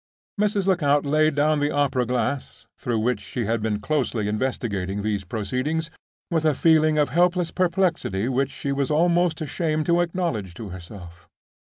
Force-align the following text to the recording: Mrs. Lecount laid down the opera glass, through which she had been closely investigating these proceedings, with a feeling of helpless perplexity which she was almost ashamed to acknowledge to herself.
Mrs. 0.39 0.65
Lecount 0.65 1.05
laid 1.05 1.35
down 1.35 1.59
the 1.59 1.69
opera 1.69 2.07
glass, 2.07 2.65
through 2.75 2.97
which 2.97 3.19
she 3.21 3.45
had 3.45 3.61
been 3.61 3.79
closely 3.79 4.27
investigating 4.27 5.03
these 5.03 5.23
proceedings, 5.23 5.91
with 6.31 6.43
a 6.43 6.55
feeling 6.55 6.97
of 6.97 7.09
helpless 7.09 7.51
perplexity 7.51 8.27
which 8.27 8.49
she 8.49 8.71
was 8.71 8.89
almost 8.89 9.41
ashamed 9.41 9.85
to 9.85 10.01
acknowledge 10.01 10.55
to 10.55 10.69
herself. 10.69 11.29